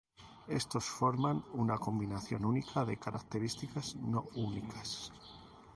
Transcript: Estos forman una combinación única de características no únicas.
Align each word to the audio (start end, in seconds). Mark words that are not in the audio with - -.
Estos 0.47 0.85
forman 0.85 1.45
una 1.53 1.77
combinación 1.77 2.43
única 2.43 2.83
de 2.85 2.97
características 2.97 3.95
no 3.97 4.25
únicas. 4.33 5.11